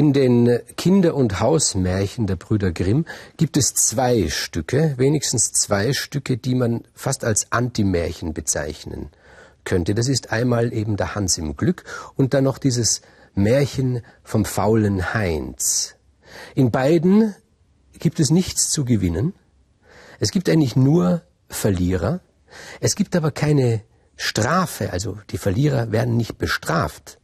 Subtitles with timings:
[0.00, 3.04] In den Kinder- und Hausmärchen der Brüder Grimm
[3.36, 9.10] gibt es zwei Stücke, wenigstens zwei Stücke, die man fast als Antimärchen bezeichnen
[9.64, 9.94] könnte.
[9.94, 11.84] Das ist einmal eben der Hans im Glück
[12.16, 13.02] und dann noch dieses
[13.34, 15.96] Märchen vom faulen Heinz.
[16.54, 17.34] In beiden
[17.98, 19.34] gibt es nichts zu gewinnen.
[20.18, 21.20] Es gibt eigentlich nur
[21.50, 22.20] Verlierer.
[22.80, 23.82] Es gibt aber keine
[24.16, 27.19] Strafe, also die Verlierer werden nicht bestraft.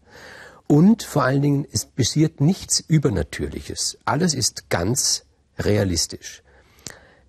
[0.67, 3.99] Und vor allen Dingen, es passiert nichts Übernatürliches.
[4.05, 5.25] Alles ist ganz
[5.59, 6.43] realistisch.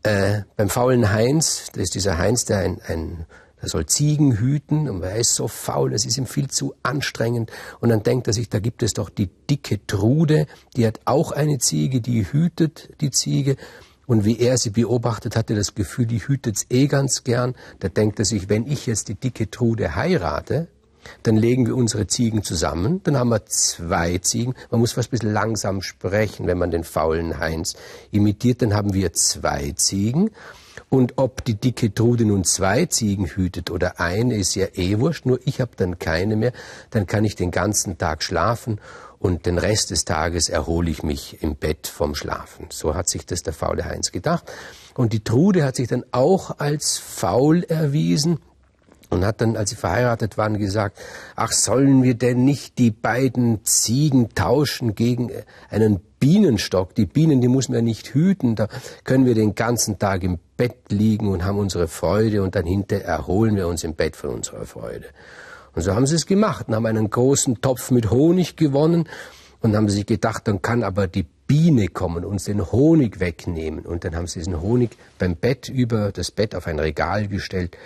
[0.03, 3.25] Äh, beim faulen Heinz, da ist dieser Heinz, der ein, ein
[3.61, 7.51] der soll Ziegen hüten und er ist so faul, das ist ihm viel zu anstrengend.
[7.79, 11.31] Und dann denkt er sich, da gibt es doch die dicke Trude, die hat auch
[11.31, 13.55] eine Ziege, die hütet die Ziege.
[14.05, 17.55] Und wie er sie beobachtet, hat er das Gefühl, die hütet's eh ganz gern.
[17.79, 20.67] Da denkt er sich, wenn ich jetzt die dicke Trude heirate,
[21.23, 24.55] dann legen wir unsere Ziegen zusammen, dann haben wir zwei Ziegen.
[24.71, 27.75] Man muss fast ein bisschen langsam sprechen, wenn man den faulen Heinz
[28.11, 30.31] imitiert, dann haben wir zwei Ziegen.
[30.89, 35.25] Und ob die dicke Trude nun zwei Ziegen hütet oder eine, ist ja eh wurscht,
[35.25, 36.53] nur ich habe dann keine mehr,
[36.91, 38.79] dann kann ich den ganzen Tag schlafen
[39.19, 42.67] und den Rest des Tages erhole ich mich im Bett vom Schlafen.
[42.71, 44.51] So hat sich das der faule Heinz gedacht.
[44.93, 48.39] Und die Trude hat sich dann auch als faul erwiesen
[49.09, 50.99] und hat dann, als sie verheiratet waren, gesagt,
[51.35, 55.31] ach, sollen wir denn nicht die beiden Ziegen tauschen gegen
[55.69, 56.95] einen Bienenstock?
[56.95, 58.67] Die Bienen, die muss man ja nicht hüten, da
[59.03, 63.05] können wir den ganzen Tag im Bett liegen und haben unsere Freude und dann hinterher
[63.05, 65.05] erholen wir uns im Bett von unserer Freude.
[65.73, 69.07] Und so haben sie es gemacht und haben einen großen Topf mit Honig gewonnen
[69.61, 73.85] und haben sich gedacht, dann kann aber die Biene kommen und uns den Honig wegnehmen.
[73.85, 77.77] Und dann haben sie diesen Honig beim Bett über das Bett auf ein Regal gestellt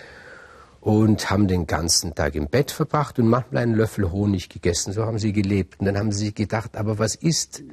[0.82, 4.92] und haben den ganzen Tag im Bett verbracht und manchmal einen Löffel Honig gegessen.
[4.94, 5.80] So haben sie gelebt.
[5.80, 7.64] Und dann haben sie gedacht, aber was ist?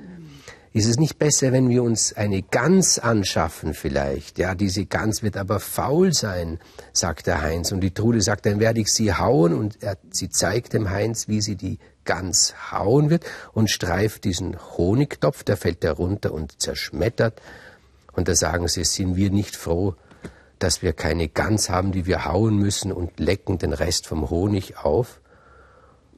[0.74, 4.38] Ist es nicht besser, wenn wir uns eine Gans anschaffen vielleicht?
[4.38, 6.60] Ja, diese Gans wird aber faul sein,
[6.92, 7.72] sagt der Heinz.
[7.72, 9.54] Und die Trude sagt, dann werde ich sie hauen.
[9.54, 13.24] Und er, sie zeigt dem Heinz, wie sie die Gans hauen wird
[13.54, 17.40] und streift diesen Honigtopf, der fällt herunter und zerschmettert.
[18.12, 19.94] Und da sagen sie, sind wir nicht froh,
[20.58, 24.78] dass wir keine Gans haben, die wir hauen müssen und lecken den Rest vom Honig
[24.78, 25.20] auf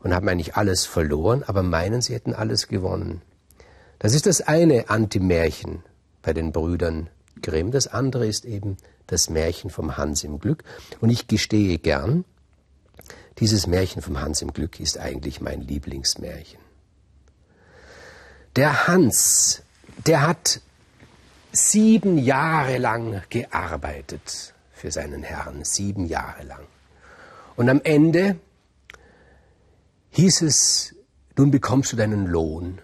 [0.01, 3.23] und haben eigentlich alles verloren, aber meinen, sie hätten alles gewonnen.
[3.99, 5.83] Das ist das eine Antimärchen
[6.23, 7.11] bei den Brüdern
[7.43, 7.71] Grimm.
[7.71, 10.65] Das andere ist eben das Märchen vom Hans im Glück.
[11.01, 12.25] Und ich gestehe gern,
[13.39, 16.61] dieses Märchen vom Hans im Glück ist eigentlich mein Lieblingsmärchen.
[18.57, 19.63] Der Hans,
[20.07, 20.61] der hat
[21.53, 26.67] sieben Jahre lang gearbeitet für seinen Herrn, sieben Jahre lang.
[27.57, 28.37] Und am Ende
[30.11, 30.95] hieß es,
[31.37, 32.81] nun bekommst du deinen Lohn.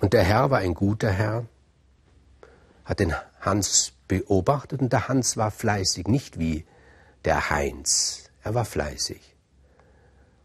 [0.00, 1.46] Und der Herr war ein guter Herr,
[2.84, 6.64] hat den Hans beobachtet und der Hans war fleißig, nicht wie
[7.24, 9.20] der Heinz, er war fleißig.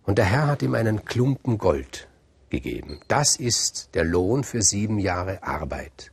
[0.03, 2.07] Und der Herr hat ihm einen Klumpen Gold
[2.49, 3.01] gegeben.
[3.07, 6.11] Das ist der Lohn für sieben Jahre Arbeit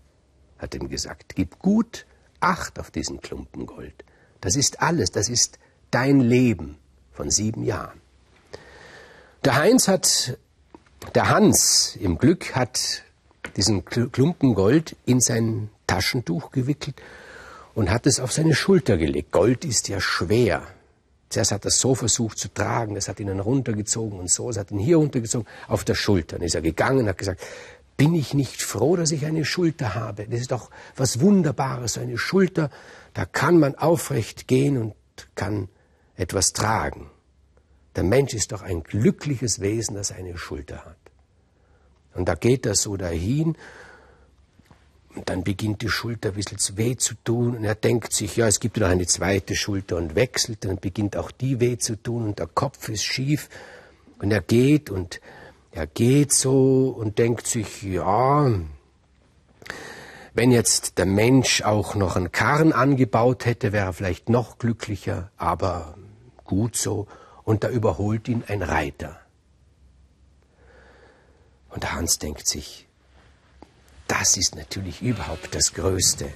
[0.59, 2.07] hat ihm gesagt, gib gut
[2.45, 4.05] Acht auf diesen Klumpen Gold.
[4.43, 5.59] Das ist alles, das ist
[5.91, 6.77] dein Leben
[7.13, 7.99] von sieben Jahren.
[9.47, 10.39] Der Heinz hat,
[11.15, 13.03] der Hans im Glück hat
[13.57, 17.01] diesen Klumpen Gold in sein Taschentuch gewickelt
[17.75, 19.33] und hat es auf seine Schulter gelegt.
[19.33, 20.67] Gold ist ja schwer.
[21.31, 24.51] Zuerst hat er es so versucht zu tragen, es hat ihn dann runtergezogen und so,
[24.51, 26.37] es hat ihn hier runtergezogen, auf der Schulter.
[26.37, 27.41] Dann ist er gegangen, hat gesagt,
[27.97, 30.27] bin ich nicht froh, dass ich eine Schulter habe?
[30.27, 32.71] Das ist doch was Wunderbares, eine Schulter,
[33.13, 34.95] da kann man aufrecht gehen und
[35.35, 35.69] kann
[36.17, 37.11] etwas tragen.
[37.97, 40.97] Der Mensch ist doch ein glückliches Wesen, das eine Schulter hat.
[42.15, 43.57] Und da geht er so dahin
[45.15, 48.49] und dann beginnt die Schulter ein bisschen weh zu tun und er denkt sich, ja,
[48.49, 52.25] es gibt noch eine zweite Schulter und wechselt, dann beginnt auch die weh zu tun
[52.25, 53.49] und der Kopf ist schief
[54.19, 55.21] und er geht und
[55.75, 58.49] er geht so und denkt sich, ja,
[60.33, 65.33] wenn jetzt der Mensch auch noch einen Karren angebaut hätte, wäre er vielleicht noch glücklicher,
[65.37, 65.97] aber
[66.45, 67.09] gut so.
[67.43, 69.19] Und da überholt ihn ein Reiter.
[71.71, 72.87] Und Hans denkt sich,
[74.07, 76.29] das ist natürlich überhaupt das Größte.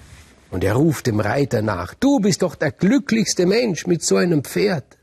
[0.51, 4.43] Und er ruft dem Reiter nach, du bist doch der glücklichste Mensch mit so einem
[4.43, 4.98] Pferd.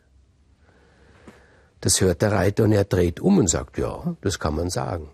[1.86, 5.12] Das hört der Reiter und er dreht um und sagt, ja, das kann man sagen.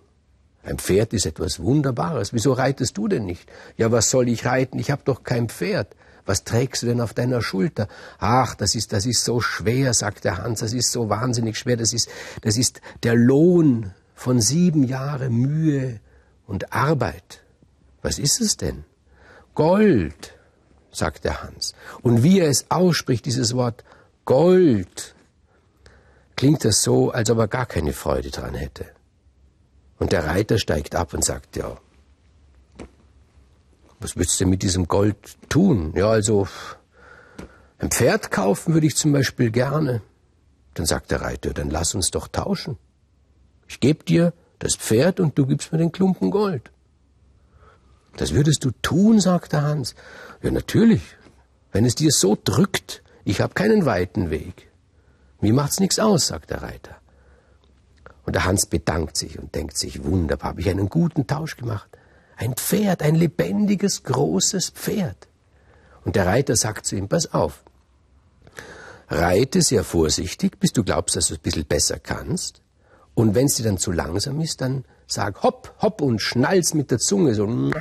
[0.63, 2.31] Ein Pferd ist etwas Wunderbares.
[2.31, 3.51] Wieso reitest du denn nicht?
[3.75, 4.79] Ja, was soll ich reiten?
[4.79, 5.97] Ich habe doch kein Pferd.
[6.25, 7.89] Was trägst du denn auf deiner Schulter?
[8.19, 10.61] Ach, das ist, das ist so schwer, sagt der Hans.
[10.61, 11.75] Das ist so wahnsinnig schwer.
[11.75, 12.07] Das ist,
[12.39, 15.99] das ist der Lohn von sieben Jahren Mühe
[16.47, 17.41] und Arbeit.
[18.01, 18.85] Was ist es denn?
[19.55, 20.35] Gold,
[20.89, 21.73] sagt der Hans.
[22.01, 23.83] Und wie er es ausspricht, dieses Wort
[24.23, 25.15] Gold,
[26.41, 28.87] klingt das so, als ob er gar keine Freude dran hätte.
[29.99, 31.77] Und der Reiter steigt ab und sagt, ja,
[33.99, 35.17] was willst du mit diesem Gold
[35.49, 35.93] tun?
[35.95, 36.47] Ja, also,
[37.77, 40.01] ein Pferd kaufen würde ich zum Beispiel gerne.
[40.73, 42.79] Dann sagt der Reiter, dann lass uns doch tauschen.
[43.67, 46.71] Ich gebe dir das Pferd und du gibst mir den Klumpen Gold.
[48.17, 49.93] Das würdest du tun, sagt der Hans.
[50.41, 51.03] Ja, natürlich.
[51.71, 54.70] Wenn es dir so drückt, ich habe keinen weiten Weg.
[55.41, 56.95] Mir macht's nichts aus, sagt der Reiter.
[58.25, 61.89] Und der Hans bedankt sich und denkt sich, wunderbar, habe ich einen guten Tausch gemacht.
[62.37, 65.27] Ein Pferd, ein lebendiges, großes Pferd.
[66.05, 67.63] Und der Reiter sagt zu ihm, pass auf,
[69.09, 72.61] reite sehr vorsichtig, bis du glaubst, dass du es ein bisschen besser kannst.
[73.13, 76.91] Und wenn es dir dann zu langsam ist, dann sag hopp, hopp und schnall's mit
[76.91, 77.71] der Zunge so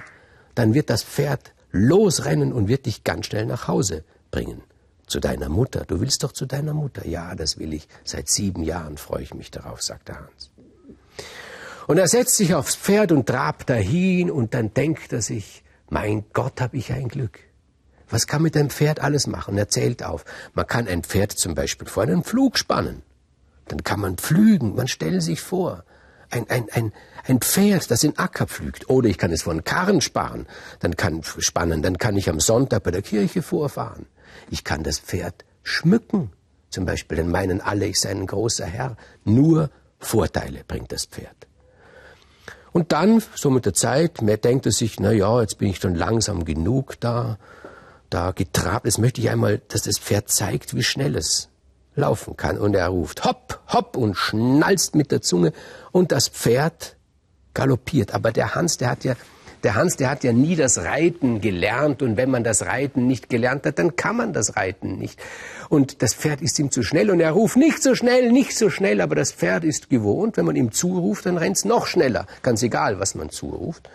[0.54, 4.62] dann wird das Pferd losrennen und wird dich ganz schnell nach Hause bringen.
[5.10, 5.84] Zu deiner Mutter.
[5.88, 7.04] Du willst doch zu deiner Mutter.
[7.04, 7.88] Ja, das will ich.
[8.04, 10.52] Seit sieben Jahren freue ich mich darauf, sagt der Hans.
[11.88, 16.26] Und er setzt sich aufs Pferd und trabt dahin und dann denkt er sich, mein
[16.32, 17.40] Gott, hab ich ein Glück.
[18.08, 19.58] Was kann mit einem Pferd alles machen?
[19.58, 20.24] Er zählt auf.
[20.54, 23.02] Man kann ein Pferd zum Beispiel vor einen Flug spannen.
[23.66, 24.76] Dann kann man pflügen.
[24.76, 25.82] Man stellt sich vor,
[26.30, 26.92] ein, ein, ein,
[27.26, 28.88] ein Pferd, das in Acker pflügt.
[28.88, 30.46] Oder ich kann es von Karren sparen,
[30.78, 34.06] dann kann, spannen, dann kann ich am Sonntag bei der Kirche vorfahren.
[34.50, 36.32] Ich kann das Pferd schmücken.
[36.70, 38.96] Zum Beispiel, denn meinen alle, ich sei ein großer Herr.
[39.24, 41.34] Nur Vorteile bringt das Pferd.
[42.72, 45.78] Und dann, so mit der Zeit, mehr denkt er sich, na ja, jetzt bin ich
[45.78, 47.38] schon langsam genug da,
[48.08, 48.86] da getrabt.
[48.86, 51.48] Jetzt möchte ich einmal, dass das Pferd zeigt, wie schnell es
[51.96, 52.58] laufen kann.
[52.58, 55.52] Und er ruft hopp, hopp und schnalzt mit der Zunge
[55.90, 56.96] und das Pferd
[57.54, 58.14] galoppiert.
[58.14, 59.14] Aber der Hans, der hat ja,
[59.62, 63.28] der Hans, der hat ja nie das Reiten gelernt und wenn man das Reiten nicht
[63.28, 65.18] gelernt hat, dann kann man das Reiten nicht.
[65.68, 68.70] Und das Pferd ist ihm zu schnell und er ruft nicht so schnell, nicht so
[68.70, 72.26] schnell, aber das Pferd ist gewohnt, wenn man ihm zuruft, dann rennt's noch schneller.
[72.42, 73.88] Ganz egal, was man zuruft.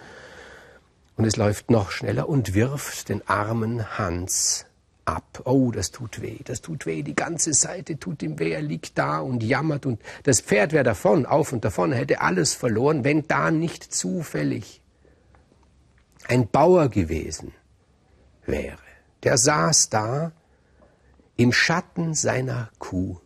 [1.18, 4.66] Und es läuft noch schneller und wirft den armen Hans
[5.06, 5.42] ab.
[5.46, 7.04] Oh, das tut weh, das tut weh.
[7.04, 8.52] Die ganze Seite tut ihm weh.
[8.52, 12.54] Er liegt da und jammert und das Pferd wäre davon, auf und davon, hätte alles
[12.54, 14.82] verloren, wenn da nicht zufällig
[16.28, 17.54] ein Bauer gewesen
[18.46, 18.78] wäre.
[19.24, 20.32] Der saß da
[21.38, 23.18] im Schatten seiner Kuh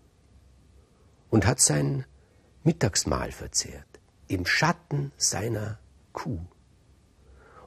[1.30, 2.06] und hat sein
[2.64, 3.86] Mittagsmahl verzehrt.
[4.28, 5.80] Im Schatten seiner
[6.14, 6.40] Kuh.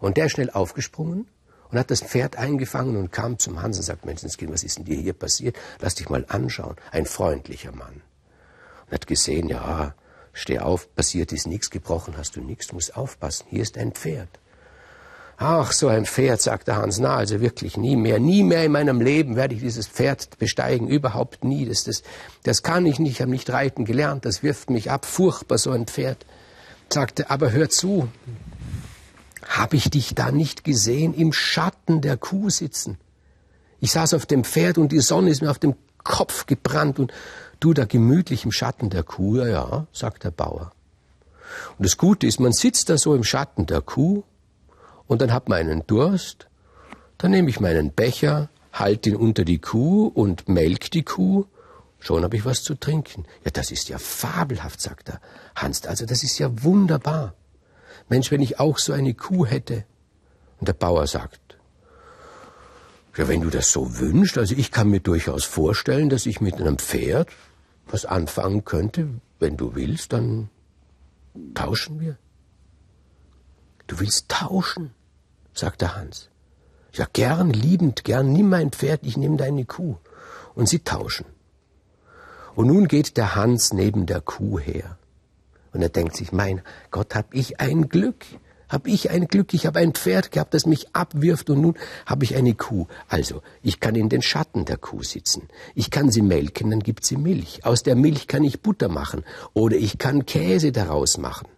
[0.00, 1.28] Und der ist schnell aufgesprungen
[1.70, 4.84] und hat das Pferd eingefangen und kam zum Hans und sagt, Menschenskind, was ist denn
[4.84, 5.56] dir hier passiert?
[5.80, 6.76] Lass dich mal anschauen.
[6.90, 8.02] Ein freundlicher Mann.
[8.86, 9.94] Und hat gesehen, ja,
[10.32, 14.28] steh auf, passiert ist nichts, gebrochen hast du nichts, musst aufpassen, hier ist ein Pferd.
[15.36, 19.00] Ach, so ein Pferd, sagte Hans, na, also wirklich nie mehr, nie mehr in meinem
[19.00, 21.66] Leben werde ich dieses Pferd besteigen, überhaupt nie.
[21.66, 22.02] Das, das,
[22.44, 25.70] das kann ich nicht, ich habe nicht reiten gelernt, das wirft mich ab, furchtbar so
[25.70, 26.26] ein Pferd.
[26.88, 28.08] Sagte, aber hör zu,
[29.48, 31.14] habe ich dich da nicht gesehen?
[31.14, 32.98] Im Schatten der Kuh sitzen?
[33.80, 35.74] Ich saß auf dem Pferd und die Sonne ist mir auf dem
[36.04, 37.12] Kopf gebrannt und
[37.58, 40.72] du da gemütlich im Schatten der Kuh, ja, ja, sagt der Bauer.
[41.78, 44.22] Und das Gute ist, man sitzt da so im Schatten der Kuh
[45.12, 46.48] und dann hat man einen Durst,
[47.18, 51.44] dann nehme ich meinen Becher, halte ihn unter die Kuh und melk die Kuh,
[51.98, 53.26] schon habe ich was zu trinken.
[53.44, 55.20] Ja, das ist ja fabelhaft, sagt er.
[55.54, 57.34] Hans, also das ist ja wunderbar.
[58.08, 59.84] Mensch, wenn ich auch so eine Kuh hätte.
[60.58, 61.58] Und der Bauer sagt,
[63.14, 66.54] ja, wenn du das so wünschst, also ich kann mir durchaus vorstellen, dass ich mit
[66.54, 67.28] einem Pferd
[67.86, 69.08] was anfangen könnte.
[69.38, 70.48] Wenn du willst, dann
[71.52, 72.16] tauschen wir.
[73.88, 74.94] Du willst tauschen,
[75.54, 76.28] sagt der Hans.
[76.92, 79.96] Ja, gern, liebend, gern, nimm mein Pferd, ich nehme deine Kuh.
[80.54, 81.26] Und sie tauschen.
[82.54, 84.98] Und nun geht der Hans neben der Kuh her.
[85.72, 88.26] Und er denkt sich, mein Gott, hab ich ein Glück.
[88.68, 91.74] Hab ich ein Glück, ich habe ein Pferd gehabt, das mich abwirft und nun
[92.06, 92.86] habe ich eine Kuh.
[93.06, 95.48] Also, ich kann in den Schatten der Kuh sitzen.
[95.74, 97.66] Ich kann sie melken, dann gibt sie Milch.
[97.66, 101.48] Aus der Milch kann ich Butter machen oder ich kann Käse daraus machen.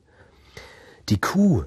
[1.09, 1.63] Die Kuh,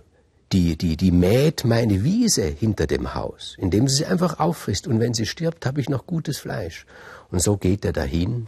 [0.54, 5.00] die, die, die mäht meine Wiese hinter dem Haus, indem sie sie einfach auffrisst und
[5.00, 6.86] wenn sie stirbt, habe ich noch gutes Fleisch.
[7.30, 8.48] Und so geht er dahin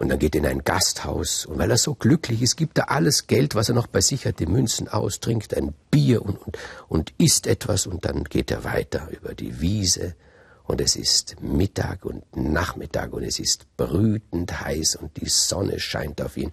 [0.00, 1.44] und dann geht er in ein Gasthaus.
[1.44, 4.24] Und weil er so glücklich ist, gibt er alles Geld, was er noch bei sich
[4.24, 6.58] hat, die Münzen aus, trinkt ein Bier und, und,
[6.88, 7.86] und isst etwas.
[7.86, 10.14] Und dann geht er weiter über die Wiese.
[10.64, 16.22] Und es ist Mittag und Nachmittag und es ist brütend heiß und die Sonne scheint
[16.22, 16.52] auf ihn.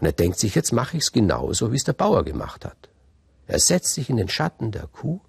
[0.00, 2.88] Und er denkt sich, jetzt mache ich es genauso, wie es der Bauer gemacht hat.
[3.52, 5.20] Er setzt sich in den Schatten der Kuh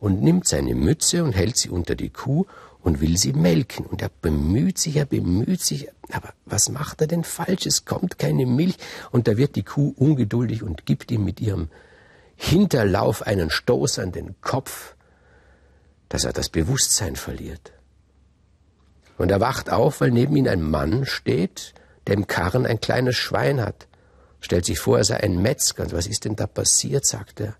[0.00, 2.44] und nimmt seine Mütze und hält sie unter die Kuh
[2.82, 3.86] und will sie melken.
[3.86, 7.64] Und er bemüht sich, er bemüht sich, aber was macht er denn falsch?
[7.64, 8.76] Es kommt keine Milch.
[9.12, 11.70] Und da wird die Kuh ungeduldig und gibt ihm mit ihrem
[12.36, 14.94] Hinterlauf einen Stoß an den Kopf,
[16.10, 17.72] dass er das Bewusstsein verliert.
[19.16, 21.72] Und er wacht auf, weil neben ihm ein Mann steht,
[22.06, 23.88] der im Karren ein kleines Schwein hat.
[24.40, 25.84] Stellt sich vor, er sei ein Metzger.
[25.84, 27.56] Und was ist denn da passiert, sagt er.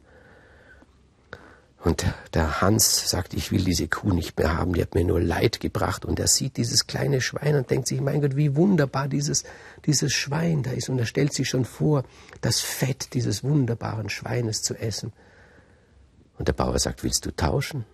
[1.85, 2.05] Und
[2.35, 5.61] der Hans sagt, ich will diese Kuh nicht mehr haben, die hat mir nur Leid
[5.61, 6.05] gebracht.
[6.05, 9.45] Und er sieht dieses kleine Schwein und denkt sich, mein Gott, wie wunderbar dieses,
[9.87, 10.89] dieses Schwein da ist.
[10.89, 12.05] Und er stellt sich schon vor,
[12.41, 15.13] das Fett dieses wunderbaren Schweines zu essen.
[16.37, 17.85] Und der Bauer sagt, willst du tauschen?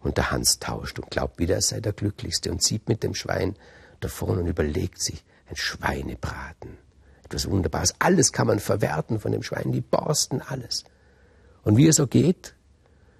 [0.00, 3.14] Und der Hans tauscht und glaubt wieder, er sei der Glücklichste und zieht mit dem
[3.14, 3.56] Schwein
[3.98, 6.78] davon und überlegt sich, ein Schweinebraten.
[7.26, 7.94] Etwas Wunderbares.
[7.98, 10.84] Alles kann man verwerten von dem Schwein, die Borsten, alles.
[11.64, 12.54] Und wie er so geht,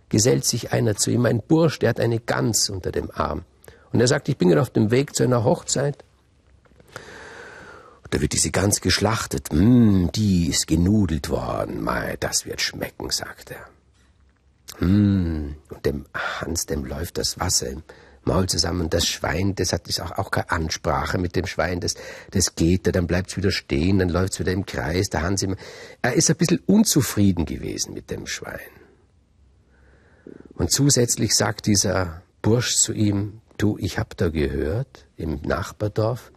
[0.08, 3.44] gesellt sich einer zu ihm, ein Bursch, der hat eine Gans unter dem Arm.
[3.92, 6.04] Und er sagt, ich bin gerade auf dem Weg zu einer Hochzeit.
[8.04, 9.48] Und da wird diese Gans geschlachtet.
[9.52, 11.82] Mm, die ist genudelt worden.
[11.82, 14.86] Mei, das wird schmecken, sagt er.
[14.86, 17.82] Mm, und dem Hans, dem läuft das Wasser im
[18.26, 18.90] Maul zusammen.
[18.90, 21.80] Das Schwein, das hat auch, auch keine Ansprache mit dem Schwein.
[21.80, 21.94] Das,
[22.30, 25.08] das geht, dann bleibt es wieder stehen, dann läuft es wieder im Kreis.
[25.08, 25.56] Der Hans immer,
[26.02, 28.60] er ist ein bisschen unzufrieden gewesen mit dem Schwein.
[30.54, 36.32] Und zusätzlich sagt dieser Bursch zu ihm, du, ich hab da gehört im Nachbardorf,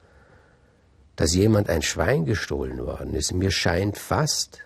[1.15, 3.33] dass jemand ein Schwein gestohlen worden ist.
[3.33, 4.59] Mir scheint fast,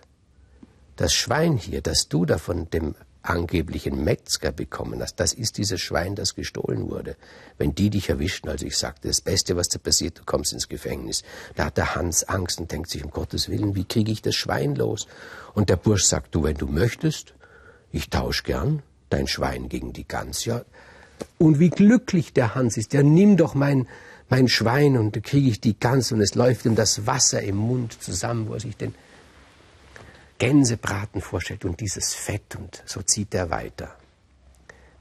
[0.96, 5.80] das Schwein hier, das du da von dem angeblichen Metzger bekommen hast, das ist dieses
[5.80, 7.16] Schwein, das gestohlen wurde.
[7.58, 10.68] Wenn die dich erwischen, also ich sagte, das Beste, was dir passiert, du kommst ins
[10.68, 11.22] Gefängnis.
[11.56, 14.34] Da hat der Hans Angst und denkt sich, um Gottes Willen, wie kriege ich das
[14.34, 15.06] Schwein los?
[15.54, 17.34] Und der Bursch sagt, du, wenn du möchtest,
[17.92, 20.44] ich tausch gern, dein Schwein gegen die Gans.
[20.44, 20.64] Ja,
[21.38, 22.92] und wie glücklich der Hans ist.
[22.92, 23.86] Ja, nimm doch mein,
[24.28, 27.56] mein Schwein und da kriege ich die Gans und es läuft ihm das Wasser im
[27.56, 28.94] Mund zusammen, wo er sich den
[30.38, 33.96] Gänsebraten vorstellt und dieses Fett und so zieht er weiter.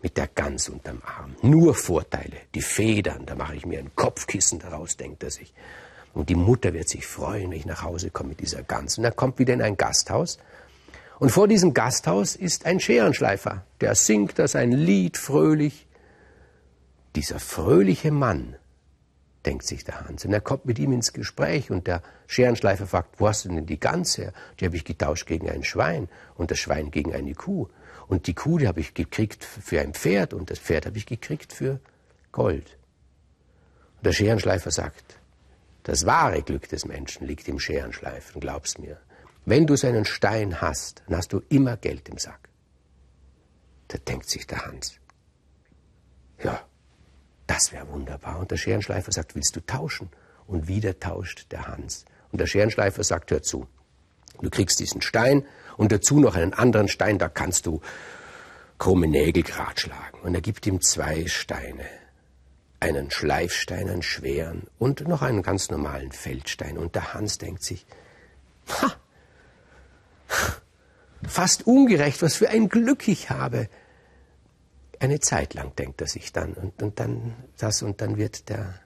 [0.01, 1.35] Mit der Gans unterm Arm.
[1.41, 2.37] Nur Vorteile.
[2.53, 5.53] Die Federn, da mache ich mir ein Kopfkissen daraus, denkt er sich.
[6.13, 8.97] Und die Mutter wird sich freuen, wenn ich nach Hause komme mit dieser Gans.
[8.97, 10.37] Und er kommt wieder in ein Gasthaus
[11.23, 15.87] und vor diesem Gasthaus ist ein Scherenschleifer, der singt da sein Lied fröhlich.
[17.15, 18.57] Dieser fröhliche Mann,
[19.45, 20.25] denkt sich der Hans.
[20.25, 23.65] Und er kommt mit ihm ins Gespräch und der Scherenschleifer fragt, wo hast du denn
[23.65, 24.33] die Gans her?
[24.59, 27.67] Die habe ich getauscht gegen ein Schwein und das Schwein gegen eine Kuh.
[28.07, 31.05] Und die Kuh, die habe ich gekriegt für ein Pferd und das Pferd habe ich
[31.05, 31.79] gekriegt für
[32.31, 32.77] Gold.
[33.97, 35.19] Und der Scherenschleifer sagt,
[35.83, 38.97] das wahre Glück des Menschen liegt im Scherenschleifen, glaub's mir.
[39.45, 42.49] Wenn du seinen Stein hast, dann hast du immer Geld im Sack.
[43.89, 44.99] Da denkt sich der Hans.
[46.41, 46.65] Ja,
[47.47, 48.39] das wäre wunderbar.
[48.39, 50.09] Und der Scherenschleifer sagt, willst du tauschen?
[50.47, 52.05] Und wieder tauscht der Hans.
[52.31, 53.67] Und der Scherenschleifer sagt, hör zu.
[54.41, 55.45] Du kriegst diesen Stein
[55.77, 57.81] und dazu noch einen anderen Stein, da kannst du
[58.77, 60.19] krumme Nägel grad schlagen.
[60.23, 61.85] Und er gibt ihm zwei Steine.
[62.79, 66.77] Einen Schleifstein, einen schweren und noch einen ganz normalen Feldstein.
[66.77, 67.85] Und der Hans denkt sich,
[68.67, 68.93] ha,
[71.27, 73.69] Fast ungerecht, was für ein Glück ich habe.
[75.03, 78.79] Eine Zeit lang denkt er sich dann und, und dann das und dann wird der,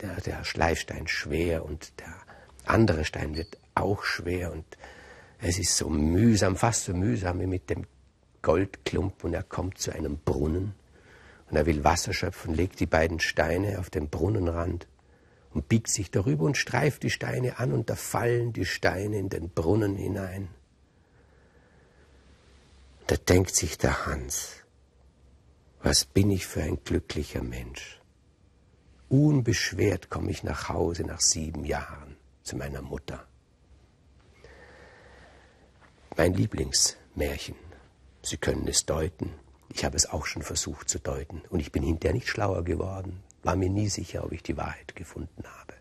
[0.00, 2.14] der, der Schleifstein schwer und der
[2.64, 4.64] andere Stein wird auch schwer und
[5.40, 7.84] es ist so mühsam, fast so mühsam wie mit dem
[8.40, 10.74] Goldklump und er kommt zu einem Brunnen
[11.50, 14.88] und er will Wasser schöpfen, legt die beiden Steine auf den Brunnenrand
[15.52, 19.28] und biegt sich darüber und streift die Steine an und da fallen die Steine in
[19.28, 20.48] den Brunnen hinein.
[23.06, 24.61] Da denkt sich der Hans,
[25.82, 28.00] was bin ich für ein glücklicher Mensch.
[29.08, 33.26] Unbeschwert komme ich nach Hause nach sieben Jahren zu meiner Mutter.
[36.16, 37.56] Mein Lieblingsmärchen.
[38.22, 39.32] Sie können es deuten.
[39.74, 41.42] Ich habe es auch schon versucht zu deuten.
[41.50, 44.94] Und ich bin hinterher nicht schlauer geworden war mir nie sicher, ob ich die Wahrheit
[44.94, 45.74] gefunden habe.